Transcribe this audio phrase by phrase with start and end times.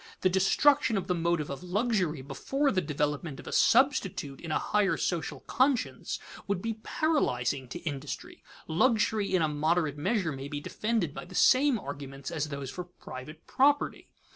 [0.21, 4.57] The destruction of the motive of luxury before the development of a substitute in a
[4.57, 8.43] higher social conscience, would be paralyzing to industry.
[8.67, 12.85] Luxury in a moderate measure may be defended by the same arguments as those for
[12.85, 14.09] private property.